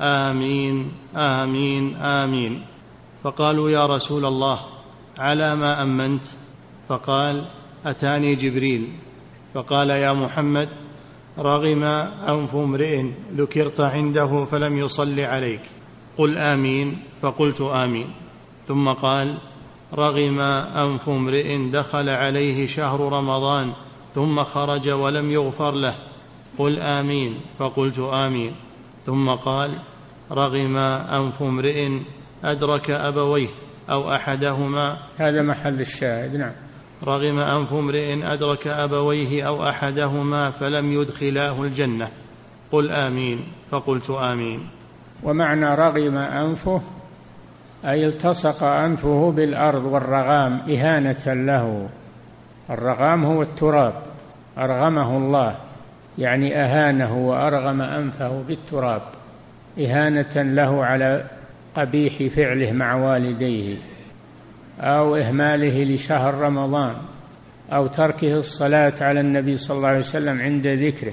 [0.00, 2.62] آمين آمين آمين.
[3.24, 4.60] فقالوا يا رسول الله
[5.18, 6.24] على ما أمنت؟
[6.88, 7.44] فقال
[7.86, 8.88] أتاني جبريل.
[9.54, 10.68] فقال يا محمد
[11.38, 11.84] رغم
[12.28, 13.04] أنف امرئ
[13.36, 15.60] ذكرت عنده فلم يصل عليك.
[16.18, 16.98] قل آمين.
[17.22, 18.06] فقلت آمين.
[18.68, 19.38] ثم قال
[19.94, 23.72] رغم أنف امرئ دخل عليه شهر رمضان
[24.14, 25.94] ثم خرج ولم يغفر له.
[26.58, 27.34] قل آمين.
[27.58, 28.52] فقلت آمين.
[29.06, 29.70] ثم قال
[30.32, 31.88] رغم أنف امرئ
[32.44, 33.48] أدرك أبويه
[33.90, 34.96] أو أحدهما.
[35.16, 36.36] هذا محل الشاهد.
[36.36, 36.67] نعم.
[37.04, 42.08] رغم أنف امرئ أدرك أبويه أو أحدهما فلم يدخلاه الجنة.
[42.72, 43.38] قل آمين.
[43.70, 44.60] فقلت آمين.
[45.22, 46.80] ومعنى رغم أنفه
[47.84, 51.88] أي التصق أنفه بالأرض والرغام إهانة له.
[52.70, 53.94] الرغام هو التراب.
[54.58, 55.56] أرغمه الله.
[56.18, 59.02] يعني أهانه وأرغم أنفه بالتراب.
[59.78, 61.24] إهانة له على
[61.76, 63.76] قبيح فعله مع والديه.
[64.80, 66.96] أو إهماله لشهر رمضان
[67.72, 71.12] أو تركه الصلاة على النبي صلى الله عليه وسلم عند ذكره.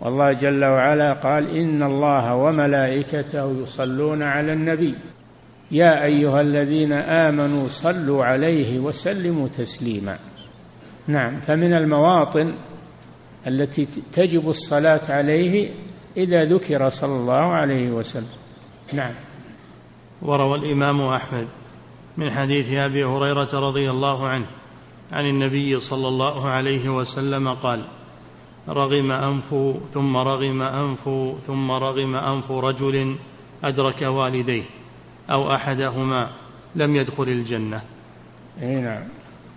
[0.00, 4.94] والله جل وعلا قال إن الله وملائكته يصلون على النبي.
[5.70, 10.18] يا أيها الذين آمنوا صلوا عليه وسلموا تسليما.
[11.06, 12.52] نعم فمن المواطن
[13.46, 15.68] التي تجب الصلاة عليه
[16.16, 18.40] إذا ذكر صلى الله عليه وسلم.
[18.92, 19.12] نعم.
[20.22, 21.46] وروى الإمام أحمد
[22.20, 24.46] من حديث أبي هريرة رضي الله عنه
[25.12, 27.84] عن النبي صلى الله عليه وسلم قال
[28.68, 31.08] رغم أنف ثم رغم أنف
[31.46, 33.16] ثم رغم أنف رجل
[33.64, 34.62] أدرك والديه
[35.30, 36.30] أو أحدهما
[36.76, 37.82] لم يدخل الجنة.
[38.62, 39.02] إي نعم.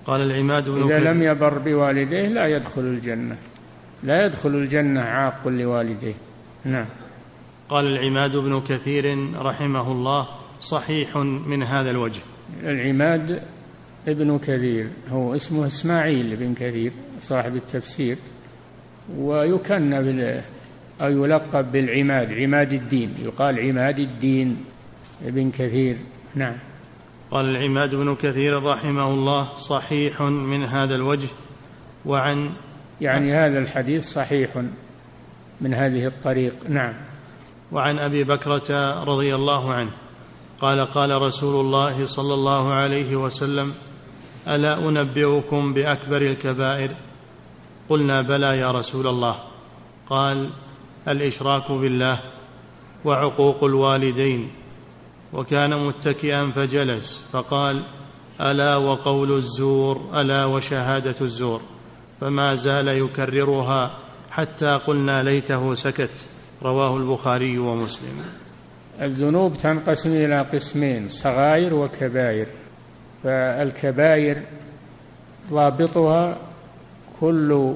[0.06, 3.38] قال العماد بن إذا لم يبر بوالديه لا يدخل الجنة.
[4.04, 6.15] لا يدخل الجنة عاق لوالديه.
[6.65, 6.86] نعم.
[7.69, 10.28] قال العماد بن كثير رحمه الله
[10.62, 12.21] صحيح من هذا الوجه.
[12.63, 13.42] العماد
[14.08, 18.18] ابن كثير هو اسمه إسماعيل بن كثير صاحب التفسير
[19.18, 20.42] ويكنى بال
[21.02, 24.66] أو يلقب بالعماد عماد الدين يقال عماد الدين
[25.26, 25.98] ابن كثير.
[26.36, 26.56] نعم.
[27.32, 31.28] قال العماد بن كثير رحمه الله صحيح من هذا الوجه
[32.06, 32.50] وعن
[33.02, 34.50] يعني هذا الحديث صحيح
[35.62, 36.56] من هذه الطريق.
[36.70, 36.94] نعم.
[37.72, 39.92] وعن أبي بكرة رضي الله عنه.
[40.63, 43.73] قال قال رسول الله صلى الله عليه وسلم
[44.47, 46.91] ألا أنبئكم بأكبر الكبائر؟
[47.89, 49.36] قلنا بلى يا رسول الله.
[50.10, 50.49] قال
[51.08, 52.19] الإشراك بالله
[53.06, 54.52] وعقوق الوالدين.
[55.34, 57.84] وكان متكئا فجلس فقال
[58.41, 61.62] ألا وقول الزور ألا وشهادة الزور.
[62.21, 63.97] فما زال يكررها
[64.32, 66.28] حتى قلنا ليته سكت.
[66.63, 68.42] رواه البخاري ومسلم.
[69.01, 72.45] الذنوب تنقسم إلى قسمين صغائر وكبائر.
[73.23, 74.38] فالكبائر
[75.49, 76.38] ضابطها
[77.19, 77.73] كل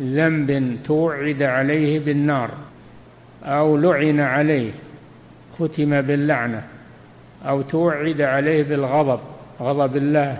[0.00, 2.50] ذنب توعد عليه بالنار
[3.44, 4.72] أو لعن عليه
[5.58, 6.64] ختم باللعنة
[7.46, 9.20] أو توعد عليه بالغضب
[9.60, 10.38] غضب الله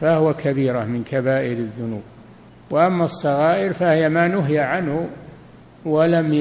[0.00, 2.02] فهو كبيرة من كبائر الذنوب.
[2.70, 5.08] وأما الصغائر فهي ما نهي عنه
[5.84, 6.32] ولم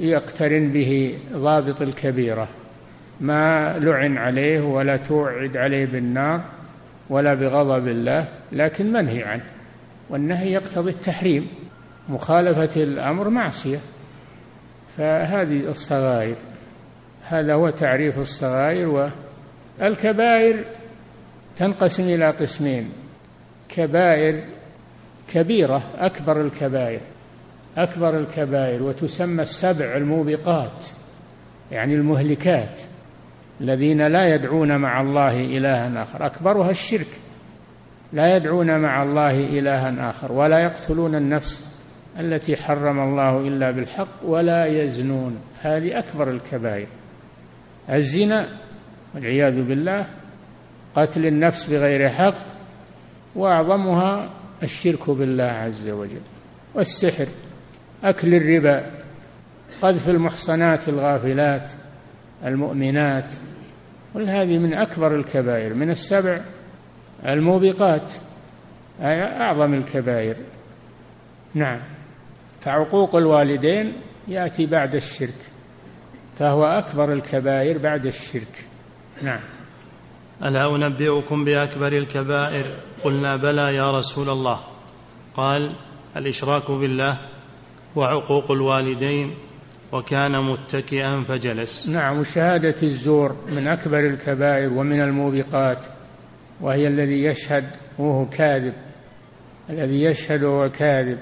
[0.00, 2.48] يقترن به ضابط الكبيرة.
[3.20, 6.44] ما لعن عليه ولا توعد عليه بالنار
[7.10, 9.44] ولا بغضب الله لكن منهي عنه.
[10.10, 11.48] والنهي يقتضي التحريم
[12.08, 13.78] مخالفة الأمر معصية.
[14.96, 16.36] فهذه الصغائر
[17.22, 19.10] هذا هو تعريف الصغائر.
[19.80, 20.64] والكبائر
[21.56, 22.90] تنقسم إلى قسمين.
[23.68, 24.42] كبائر
[25.32, 27.00] كبيرة أكبر الكبائر.
[27.78, 30.86] أكبر الكبائر وتسمى السبع الموبقات
[31.72, 32.80] يعني المهلكات
[33.60, 36.26] الذين لا يدعون مع الله إلها آخر.
[36.26, 37.06] أكبرها الشرك
[38.12, 41.78] لا يدعون مع الله إلها آخر ولا يقتلون النفس
[42.20, 45.38] التي حرم الله إلا بالحق ولا يزنون.
[45.60, 46.86] هذه أكبر الكبائر.
[47.90, 48.48] الزنا
[49.14, 50.06] والعياذ بالله
[50.94, 52.46] قتل النفس بغير حق
[53.34, 54.30] وأعظمها
[54.62, 56.20] الشرك بالله عز وجل.
[56.74, 57.26] والسحر
[58.04, 58.90] أكل الربا
[59.82, 61.70] قذف المحصنات الغافلات
[62.44, 63.30] المؤمنات
[64.14, 66.40] كل هذه من أكبر الكبائر من السبع
[67.26, 68.12] الموبقات
[69.00, 70.36] أعظم الكبائر.
[71.54, 71.80] نعم.
[72.60, 73.92] فعقوق الوالدين
[74.28, 75.34] يأتي بعد الشرك
[76.38, 78.64] فهو أكبر الكبائر بعد الشرك.
[79.22, 79.40] نعم.
[80.44, 82.66] ألا أنبئكم بأكبر الكبائر؟
[83.04, 84.60] قلنا بلى يا رسول الله.
[85.34, 85.72] قال
[86.16, 87.18] الإشراك بالله
[87.98, 89.30] وعقوق الوالدين
[89.92, 91.88] وكان متكئا فجلس.
[91.88, 95.84] نعم وشهادة الزور من أكبر الكبائر ومن الموبقات
[96.60, 97.64] وهي الذي يشهد
[97.98, 98.72] وهو كاذب
[99.70, 101.18] الذي يشهد وهو كاذب.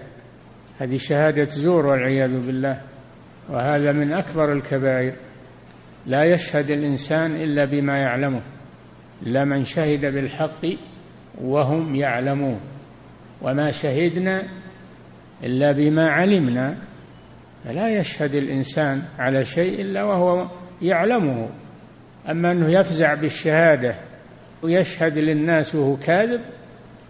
[0.78, 2.80] هذه شهادة زور والعياذ بالله.
[3.48, 5.12] وهذا من أكبر الكبائر.
[6.06, 8.42] لا يشهد الإنسان إلا بما يعلمه.
[9.22, 10.66] إلا من شهد بالحق
[11.40, 12.60] وهم يعلمون.
[13.42, 14.42] وما شهدنا
[15.44, 16.77] إلا بما علمنا.
[17.64, 20.49] فلا يشهد الإنسان على شيء إلا وهو
[20.83, 21.49] يعلمه.
[22.29, 23.94] أما أنه يفزع بالشهادة
[24.62, 26.40] ويشهد للناس وهو كاذب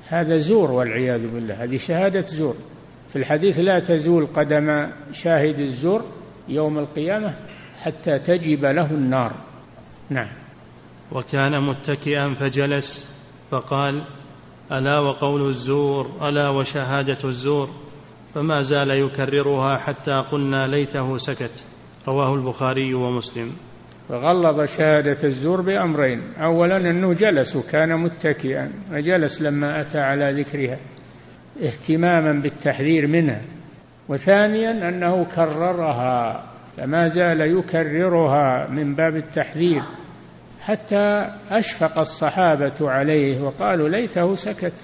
[0.08, 1.64] هذا زور والعياذ بالله.
[1.64, 2.56] هذه شهادة زور.
[3.12, 6.04] في الحديث لا تزول قدم شاهد الزور
[6.48, 7.34] يوم القيامة
[7.82, 9.32] حتى تجب له النار.
[10.10, 10.28] نعم.
[11.12, 13.16] وكان متكئا فجلس
[13.50, 14.02] فقال
[14.72, 17.70] ألا وقول الزور ألا وشهادة الزور؟
[18.36, 21.64] فما زال يكررها حتى قلنا ليته سكت.
[22.08, 23.52] رواه البخاري ومسلم.
[24.08, 26.22] فغلظ شهادة الزور بأمرين.
[26.38, 30.78] أولا أنه جلس وكان متكئا وجلس لما أتى على ذكرها
[31.62, 33.40] اهتماما بالتحذير منها.
[34.08, 36.44] وثانيا أنه كررها
[36.76, 39.82] فما زال يكررها من باب التحذير.
[40.60, 44.74] حتى أشفق الصحابة عليه وقالوا ليته سكت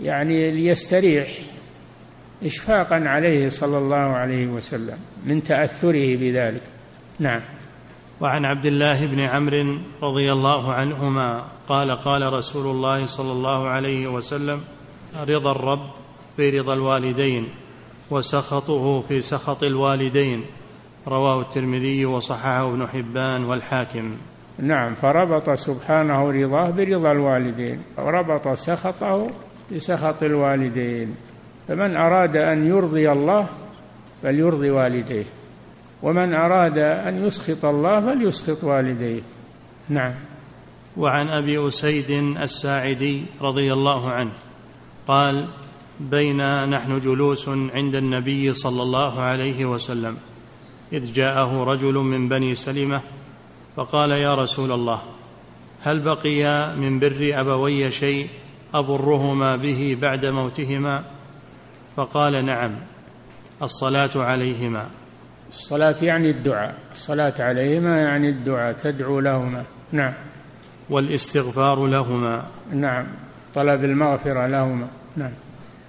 [0.00, 1.28] يعني ليستريح.
[2.44, 6.62] إشفاقا عليه صلى الله عليه وسلم من تأثره بذلك.
[7.18, 7.40] نعم.
[8.20, 14.06] وعن عبد الله بن عمرو رضي الله عنهما قال قال رسول الله صلى الله عليه
[14.06, 14.60] وسلم
[15.28, 15.90] رضا الرب
[16.36, 17.48] في رضا الوالدين
[18.10, 20.42] وسخطه في سخط الوالدين
[21.08, 24.16] رواه الترمذي وصححه ابن حبان والحاكم.
[24.58, 24.94] نعم.
[24.94, 29.30] فربط سبحانه رضاه برضا الوالدين وربط سخطه
[29.72, 31.14] بسخط الوالدين.
[31.68, 33.46] فمن أراد أن يرضي الله
[34.22, 35.24] فليرضي والديه
[36.02, 39.22] ومن أراد أن يسخط الله فليسخط والديه.
[39.88, 40.14] نعم.
[40.96, 42.10] وعن أبي أسيد
[42.42, 44.30] الساعدي رضي الله عنه
[45.08, 45.44] قال
[46.00, 50.16] بينا نحن جلوس عند النبي صلى الله عليه وسلم
[50.92, 53.00] إذ جاءه رجل من بني سلمة
[53.76, 55.02] فقال يا رسول الله
[55.82, 58.28] هل بقي من بر أبوي شيء
[58.74, 61.04] أبرهما به بعد موتهما؟
[61.98, 62.74] فقال نعم
[63.62, 64.86] الصلاة عليهما.
[65.48, 69.64] الصلاة يعني الدعاء الصلاة عليهما يعني الدعاء تدعو لهما.
[69.92, 70.12] نعم.
[70.90, 72.44] والإستغفار لهما.
[72.72, 73.06] نعم.
[73.54, 74.88] طلب المغفرة لهما.
[75.16, 75.32] نعم.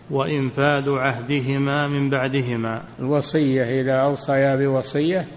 [0.10, 2.84] وإنفاذ عهدهما من بعدهما.
[3.00, 5.28] الوصية إذا أوصيا بوصية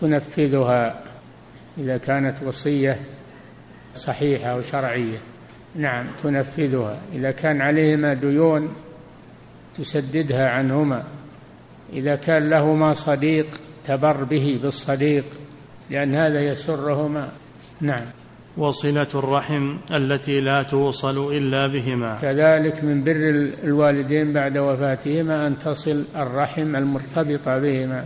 [0.00, 1.00] تنفذها
[1.78, 3.00] إذا كانت وصية
[3.94, 5.18] صحيحة وشرعية
[5.76, 7.00] نعم تنفذها.
[7.14, 8.68] إذا كان عليهما ديون
[9.78, 11.04] تسددها عنهما.
[11.92, 13.46] إذا كان لهما صديق
[13.84, 15.24] تبر به بالصديق
[15.90, 17.28] لأن هذا يسرهما.
[17.80, 18.04] نعم.
[18.56, 22.18] وصلة الرحم التي لا توصل إلا بهما.
[22.22, 28.04] كذلك من بر الوالدين بعد وفاتهما أن تصل الرحم المرتبطة بهما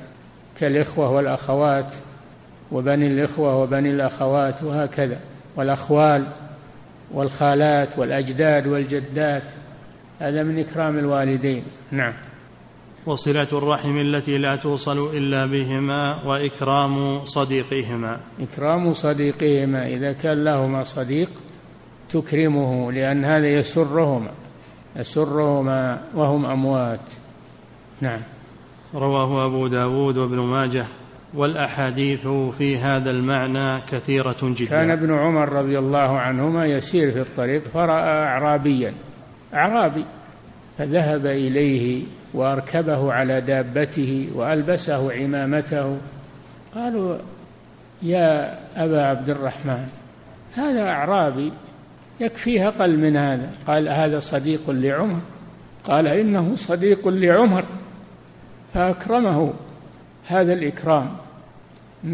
[0.60, 1.94] كالإخوة والأخوات
[2.72, 5.18] وبني الإخوة وبني الأخوات وهكذا.
[5.56, 6.24] والأخوال
[7.12, 9.42] والخالات والأجداد والجدات.
[10.22, 11.62] هذا من إكرام الوالدين.
[11.90, 12.12] نعم.
[13.06, 18.20] وصلة الرحم التي لا توصل إلا بهما وإكرام صديقهما.
[18.40, 19.86] إكرام صديقهما.
[19.86, 21.30] إذا كان لهما صديق
[22.10, 24.30] تكرمه لأن هذا يسرهما
[24.96, 27.10] يسرهما وهم أموات.
[28.00, 28.20] نعم.
[28.94, 30.84] رواه أبو داود وابن ماجه
[31.34, 34.70] والأحاديث في هذا المعنى كثيرة جدا.
[34.70, 38.94] كان ابن عمر رضي الله عنهما يسير في الطريق فرأى أعرابيا.
[39.54, 40.04] أعرابي.
[40.78, 45.98] فذهب إليه وأركبه على دابته وألبسه عمامته.
[46.74, 47.18] قالوا
[48.02, 49.86] يا أبا عبد الرحمن
[50.54, 51.52] هذا أعرابي
[52.20, 53.50] يكفيه أقل من هذا.
[53.66, 55.20] قال هذا صديق لعمر.
[55.84, 57.64] قال إنه صديق لعمر.
[58.74, 59.52] فأكرمه
[60.26, 61.16] هذا الإكرام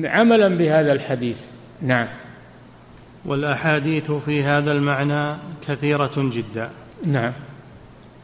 [0.04, 1.40] عملا بهذا الحديث.
[1.82, 2.06] نعم.
[3.24, 5.36] والأحاديث في هذا المعنى
[5.68, 6.70] كثيرة جدا.
[7.06, 7.32] نعم.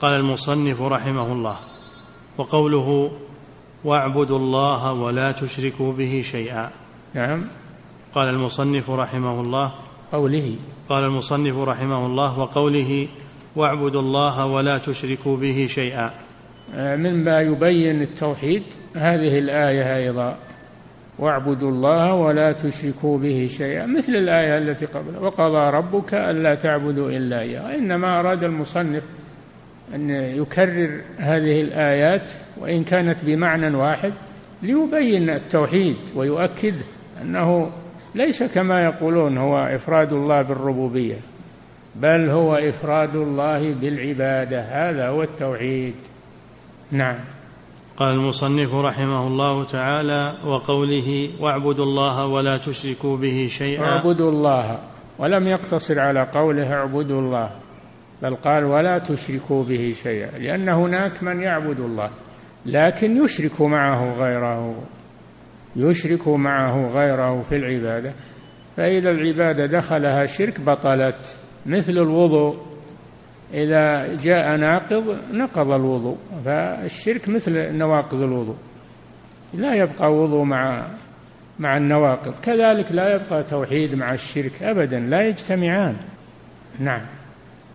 [0.01, 1.57] قال المصنف رحمه الله
[2.39, 3.11] وقوله
[3.85, 6.71] واعبدوا الله ولا تشركوا به شيئا.
[7.15, 7.45] نعم.
[8.15, 9.73] قال المصنف رحمه الله
[10.13, 10.57] قوله.
[10.89, 13.09] قال المصنف رحمه الله وقوله
[13.57, 16.11] واعبدوا الله ولا تشركوا به شيئا.
[16.75, 18.63] مما يبين التوحيد
[18.97, 20.37] هذه الآية أيضا.
[21.19, 27.41] واعبدوا الله ولا تشركوا به شيئا مثل الآية التي قبلها وقضى ربك ألا تعبدوا إلا
[27.41, 27.75] إياه.
[27.75, 29.03] إنما أراد المصنف
[29.95, 34.13] أن يكرر هذه الآيات وإن كانت بمعنى واحد
[34.63, 36.75] ليبين التوحيد ويؤكد
[37.23, 37.71] أنه
[38.15, 41.17] ليس كما يقولون هو إفراد الله بالربوبية
[41.97, 44.61] بل هو إفراد الله بالعبادة.
[44.61, 45.95] هذا هو التوحيد.
[46.93, 47.19] نعم.
[47.97, 53.85] قال المصنف رحمه الله تعالى وقوله واعبدوا الله ولا تشركوا به شيئا.
[53.85, 54.79] اعبدوا الله.
[55.19, 57.51] ولم يقتصر على قوله اعبدوا الله
[58.23, 62.11] بل قال ولا تشركوا به شيئا لأن هناك من يعبد الله
[62.67, 64.75] لكن يشرك معه غيره
[65.77, 68.13] يشرك معه غيره في العبادة.
[68.77, 71.37] فإذا العبادة دخلها شرك بطلت.
[71.67, 72.57] مثل الوضوء.
[73.55, 76.17] إذا جاء ناقض نقض الوضوء.
[76.45, 78.57] فالشرك مثل نواقض الوضوء.
[79.55, 80.87] لا يبقى وضوء مع
[81.59, 82.35] مع النواقض.
[82.43, 85.01] كذلك لا يبقى توحيد مع الشرك أبدا.
[85.01, 85.97] لا يجتمعان.
[86.81, 87.01] نعم.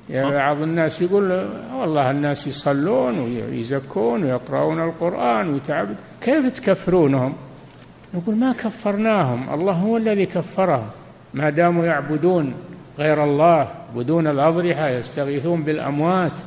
[0.10, 5.96] يعني بعض الناس يقول والله الناس يصلون ويزكون ويقرؤون القرآن ويتعبد.
[6.22, 7.34] كيف تكفرونهم؟
[8.14, 9.54] نقول ما كفرناهم.
[9.54, 10.90] الله هو الذي كفرهم.
[11.34, 12.54] ما داموا يعبدون.
[13.00, 16.40] غير الله بدون الأضرحة يستغيثون بالأموات.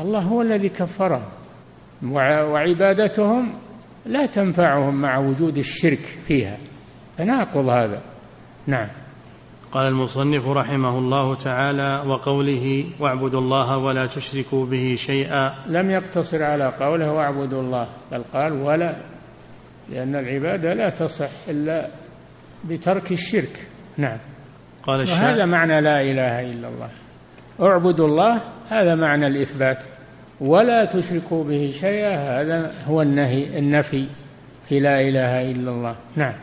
[0.00, 1.22] الله هو الذي كفرهم.
[2.52, 3.52] وعبادتهم
[4.06, 6.56] لا تنفعهم مع وجود الشرك فيها.
[7.18, 8.00] تناقض هذا.
[8.66, 8.88] نعم.
[9.72, 15.54] قال المصنف رحمه الله تعالى وقوله واعبدوا الله ولا تشركوا به شيئا.
[15.66, 17.88] لم يقتصر على قوله واعبدوا الله.
[18.12, 18.96] بل قال ولا.
[19.88, 21.88] لأن العبادة لا تصح إلا
[22.64, 23.66] بترك الشرك.
[23.96, 24.18] نعم.
[24.82, 25.24] قال الشاعر.
[25.24, 26.90] وهذا معنى لا إله إلا الله.
[27.60, 29.84] اعبدوا الله هذا معنى الإثبات.
[30.40, 34.04] ولا تشركوا به شيئا هذا هو النهي النفي
[34.68, 35.96] في لا إله إلا الله.
[36.16, 36.34] نعم.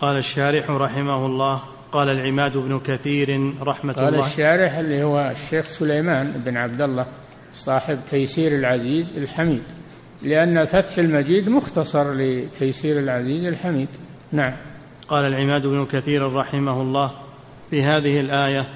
[0.00, 1.62] قال الشارح رحمه الله
[1.92, 4.20] قال العماد بن كثير رحمة قال الله.
[4.20, 7.06] قال الشارح اللي هو الشيخ سليمان بن عبد الله
[7.52, 9.62] صاحب تيسير العزيز الحميد.
[10.22, 13.88] لأن فتح المجيد مختصر لتيسير العزيز الحميد.
[14.32, 14.52] نعم.
[15.08, 17.10] قال العماد بن كثير رحمه الله
[17.74, 18.66] في هذه الآية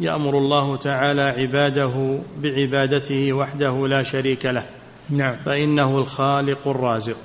[0.00, 4.64] يأمر الله تعالى عباده بعبادته وحده لا شريك له.
[5.10, 5.36] نعم.
[5.44, 7.16] فإنه الخالق الرازق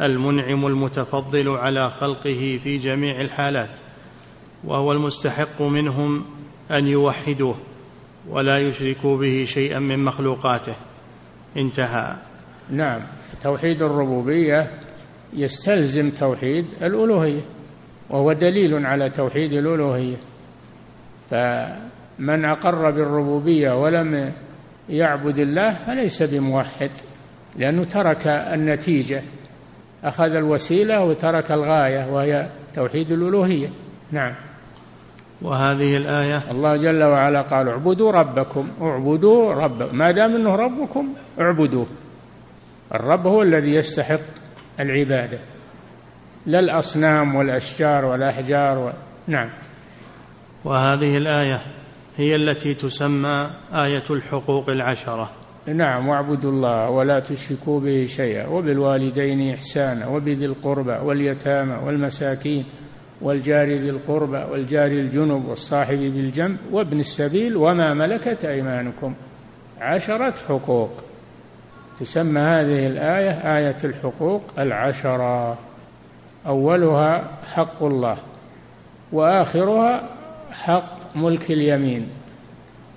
[0.00, 3.70] المنعم المتفضل على خلقه في جميع الحالات
[4.64, 6.24] وهو المستحق منهم
[6.70, 7.56] أن يوحدوه
[8.28, 10.74] ولا يشركوا به شيئا من مخلوقاته.
[11.56, 12.16] انتهى.
[12.70, 13.02] نعم.
[13.42, 14.70] توحيد الربوبية
[15.32, 17.42] يستلزم توحيد الألوهية
[18.10, 20.33] وهو دليل على توحيد الألوهية.
[21.30, 24.32] فمن أقر بالربوبية ولم
[24.88, 26.90] يعبد الله فليس بموحد
[27.56, 29.22] لأنه ترك النتيجة
[30.04, 33.68] أخذ الوسيلة وترك الغاية وهي توحيد الألوهية.
[34.12, 34.34] نعم.
[35.42, 41.08] وهذه الآية الله جل وعلا قال اعبدوا ربكم اعبدوا رب ما دام إنه ربكم
[41.40, 41.86] اعبدوه.
[42.94, 44.20] الرب هو الذي يستحق
[44.80, 45.38] العبادة
[46.46, 48.90] لا الأصنام والأشجار والأحجار و...
[49.26, 49.50] نعم.
[50.64, 51.60] وهذه الآية
[52.16, 55.30] هي التي تسمى آية الحقوق العشرة.
[55.66, 62.64] نعم واعبدوا الله ولا تشركوا به شيئا وبالوالدين إحسانا وبذي القربى واليتامى والمساكين
[63.20, 69.14] والجار ذي القربى والجار الجنب والصاحب بالجنب وابن السبيل وما ملكت أيمانكم.
[69.80, 70.90] عشرة حقوق.
[72.00, 75.58] تسمى هذه الآية آية الحقوق العشرة.
[76.46, 78.16] أولها حق الله
[79.12, 80.13] وآخرها
[80.62, 82.08] حق ملك اليمين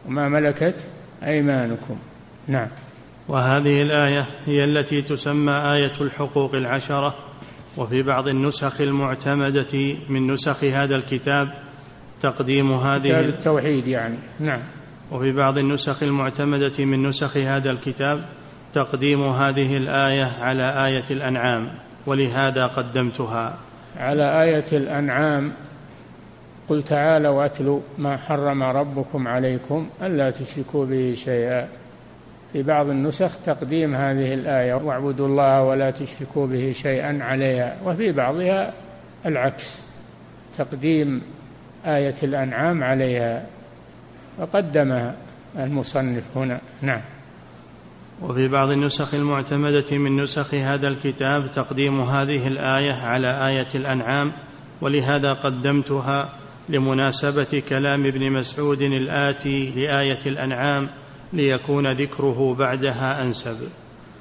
[0.08, 0.88] وما ملكت
[1.24, 1.97] أيمانكم.
[2.47, 2.68] نعم.
[3.28, 7.16] وهذه الآية هي التي تسمى آية الحقوق العشرة
[7.78, 11.49] وفي بعض النسخ المعتمدة من نسخ هذا الكتاب
[12.22, 14.18] تقديم هذه كتاب التوحيد يعني.
[14.39, 14.60] نعم.
[15.12, 18.26] وفي بعض النسخ المعتمدة من نسخ هذا الكتاب
[18.74, 21.70] تقديم هذه الآية على آية الأنعام
[22.05, 23.58] ولهذا قدمتها.
[23.97, 25.51] على آية الأنعام
[26.70, 31.68] قل تعالوا واتلوا ما حرم ربكم عليكم ألا تشركوا به شيئا.
[32.53, 38.74] في بعض النسخ تقديم هذه الآية واعبدوا الله ولا تشركوا به شيئا عليها وفي بعضها
[39.26, 39.82] العكس
[40.57, 41.22] تقديم
[41.86, 43.45] آية الأنعام عليها
[44.39, 45.15] وقدمها
[45.57, 46.59] المصنف هنا.
[46.82, 47.01] نعم.
[48.22, 54.32] وفي بعض النسخ المعتمدة من نسخ هذا الكتاب تقديم هذه الآية على آية الأنعام
[54.82, 56.30] ولهذا قدمتها
[56.70, 60.89] لمناسبة كلام ابن مسعود الآتي لآية الأنعام
[61.34, 63.57] ليكون ذكره بعدها أنسب.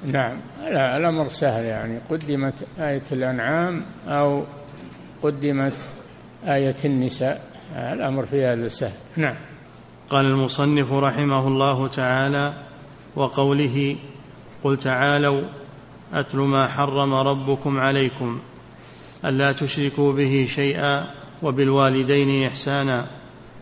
[0.05, 1.99] نعم لا الأمر سهل يعني.
[2.09, 4.43] قدمت آية الأنعام أو
[5.23, 5.87] قدمت
[6.45, 7.41] آية النساء.
[7.75, 8.97] الأمر في هذا سهل.
[9.15, 9.35] نعم.
[10.09, 12.53] قال المصنف رحمه الله تعالى
[13.15, 13.95] وقوله
[14.63, 15.41] قل تعالوا
[16.13, 18.39] أتل ما حرم ربكم عليكم
[19.25, 21.07] ألا تشركوا به شيئا
[21.43, 23.05] وبالوالدين إحسانا.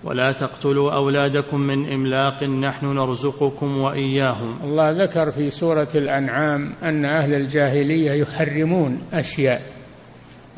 [0.03, 4.59] ولا تقتلوا أولادكم من إملاق نحن نرزقكم وإياهم.
[4.63, 9.61] الله ذكر في سورة الأنعام أن أهل الجاهلية يحرمون أشياء.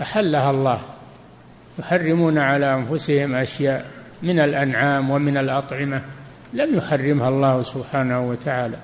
[0.02, 0.80] أحلها الله.
[1.80, 3.86] يحرمون على أنفسهم أشياء
[4.24, 6.02] من الأنعام ومن الأطعمة.
[6.54, 8.78] لم يحرمها الله سبحانه وتعالى.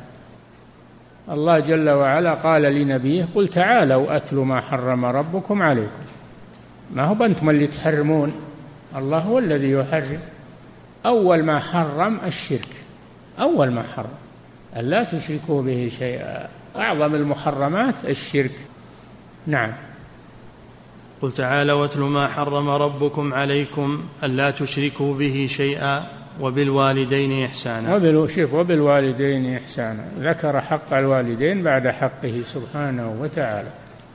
[1.32, 6.02] الله جل وعلا قال لنبيه قل تعالوا أتل ما حرم ربكم عليكم.
[6.94, 8.34] ما هو أنتم اللي تحرمون؟
[8.96, 10.20] الله هو الذي يحرم.
[11.06, 12.70] أول ما حرم الشرك.
[13.40, 14.16] أول ما حرم.
[14.78, 16.48] أن لا تشركوا به شيئا.
[16.76, 18.52] أعظم المحرمات الشرك.
[19.48, 19.72] نعم.
[21.22, 26.04] قل تعالى واتل ما حرم ربكم عليكم ألا تشركوا به شيئا
[26.42, 27.96] وبالوالدين إحسانا.
[27.96, 28.32] وبال...
[28.32, 30.04] شوف وبالوالدين إحسانا.
[30.20, 33.70] ذكر حق الوالدين بعد حقه سبحانه وتعالى.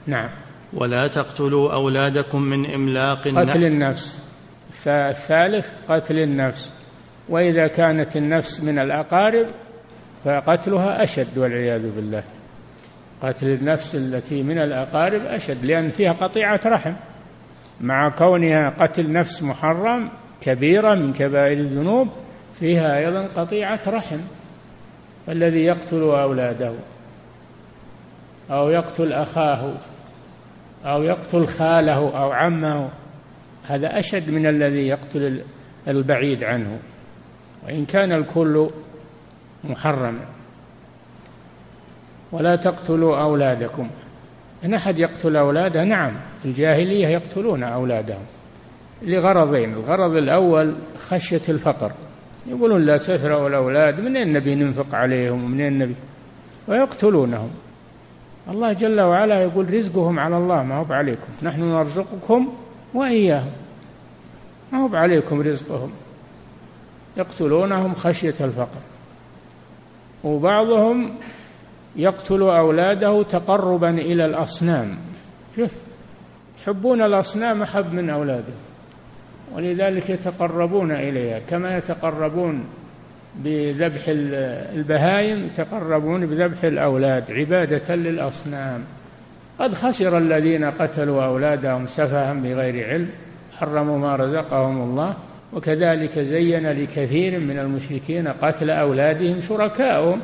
[0.07, 0.29] نعم.
[0.73, 4.29] ولا تقتلوا أولادكم من إملاق قتل النفس.
[4.87, 6.73] الثالث قتل النفس.
[7.29, 9.47] وإذا كانت النفس من الأقارب
[10.25, 12.23] فقتلها أشد والعياذ بالله.
[13.23, 16.93] قتل النفس التي من الأقارب أشد لأن فيها قطيعة رحم.
[17.81, 20.09] مع كونها قتل نفس محرم
[20.41, 22.09] كبيرة من كبائر الذنوب
[22.55, 24.21] فيها أيضا قطيعة رحم.
[25.29, 26.73] الذي يقتل أولاده
[28.51, 29.73] أو يقتل أخاه
[30.85, 32.89] أو يقتل خاله أو عمه
[33.63, 35.43] هذا أشد من الذي يقتل
[35.89, 36.79] البعيد عنه.
[37.67, 38.71] وإن كان الكل
[39.65, 40.21] محرما
[42.33, 43.91] ولا تقتلوا أولادكم.
[44.65, 46.13] إن أحد يقتل أولاده نعم
[46.45, 48.25] الجاهلية يقتلون أولادهم.
[49.03, 51.93] لغرضين الغرض الأول خشية الفقر.
[52.47, 55.95] يقولون لا تثروا الأولاد من النبي ننفق عليهم؟ ومن النبي
[56.69, 57.51] ويقتلونهم.
[58.49, 62.53] الله جل وعلا يقول رزقهم على الله ما هو عليكم نحن نرزقكم
[62.95, 63.53] وإياهم.
[64.73, 65.91] ما هو عليكم رزقهم.
[67.17, 68.81] يقتلونهم خشية الفقر.
[70.25, 71.15] وبعضهم
[71.97, 74.97] يقتل أولاده تقربا إلى الأصنام.
[75.57, 75.71] شوف
[76.63, 78.69] يحبون الأصنام أحب من أولادهم
[79.55, 82.65] ولذلك يتقربون إليها كما يتقربون
[83.37, 84.03] بذبح
[84.75, 88.85] البهائم يتقربون بذبح الأولاد عبادة للأصنام.
[89.59, 93.11] قد خسر الذين قتلوا أولادهم سفها بغير علم
[93.59, 95.17] حرموا ما رزقهم الله
[95.53, 100.21] وكذلك زين لكثير من المشركين قتل أولادهم شركاؤهم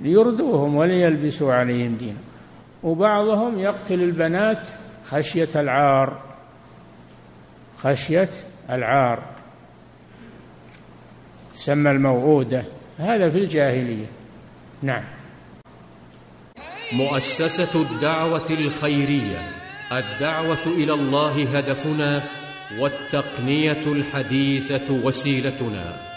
[0.00, 2.18] ليردوهم وليلبسوا عليهم دينا
[2.82, 4.68] وبعضهم يقتل البنات
[5.04, 6.18] خشية العار
[7.78, 8.28] خشية
[8.70, 9.18] العار.
[11.54, 12.64] تسمى الموعودة.
[12.98, 14.06] هذا في الجاهلية.
[14.82, 15.04] نعم.
[16.92, 19.38] مؤسسة الدعوة الخيرية.
[19.92, 22.22] الدعوة إلى الله هدفنا
[22.78, 26.11] والتقنية الحديثة وسيلتنا.